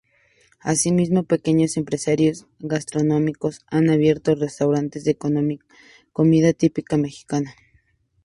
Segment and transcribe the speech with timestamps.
[0.61, 5.15] Asimismo, pequeños empresarios gastronómicos han abierto restaurantes de
[6.11, 7.53] comida típica mexicana.